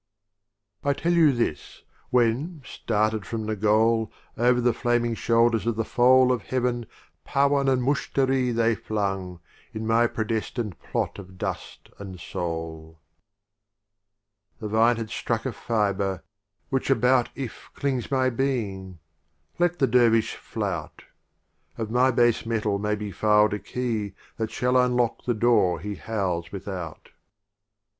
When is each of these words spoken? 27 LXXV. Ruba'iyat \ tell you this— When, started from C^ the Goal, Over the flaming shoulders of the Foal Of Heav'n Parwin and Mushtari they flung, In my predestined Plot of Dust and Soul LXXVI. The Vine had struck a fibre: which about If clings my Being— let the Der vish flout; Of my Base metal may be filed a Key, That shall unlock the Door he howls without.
27 0.81 0.95
LXXV. 0.95 0.97
Ruba'iyat 0.97 1.03
\ 1.03 1.03
tell 1.03 1.13
you 1.13 1.31
this— 1.31 1.83
When, 2.09 2.61
started 2.65 3.23
from 3.27 3.43
C^ 3.43 3.45
the 3.45 3.55
Goal, 3.55 4.11
Over 4.35 4.59
the 4.59 4.73
flaming 4.73 5.13
shoulders 5.13 5.67
of 5.67 5.75
the 5.75 5.85
Foal 5.85 6.31
Of 6.31 6.41
Heav'n 6.41 6.87
Parwin 7.23 7.67
and 7.69 7.83
Mushtari 7.83 8.51
they 8.51 8.73
flung, 8.73 9.41
In 9.75 9.85
my 9.85 10.07
predestined 10.07 10.79
Plot 10.79 11.19
of 11.19 11.37
Dust 11.37 11.91
and 11.99 12.19
Soul 12.19 12.99
LXXVI. 14.55 14.59
The 14.61 14.67
Vine 14.69 14.95
had 14.97 15.11
struck 15.11 15.45
a 15.45 15.53
fibre: 15.53 16.23
which 16.69 16.89
about 16.89 17.29
If 17.35 17.69
clings 17.75 18.09
my 18.09 18.31
Being— 18.31 18.97
let 19.59 19.77
the 19.77 19.85
Der 19.85 20.09
vish 20.09 20.33
flout; 20.33 21.03
Of 21.77 21.91
my 21.91 22.09
Base 22.09 22.43
metal 22.43 22.79
may 22.79 22.95
be 22.95 23.11
filed 23.11 23.53
a 23.53 23.59
Key, 23.59 24.15
That 24.37 24.49
shall 24.49 24.77
unlock 24.77 25.25
the 25.25 25.35
Door 25.35 25.81
he 25.81 25.93
howls 25.93 26.51
without. 26.51 27.09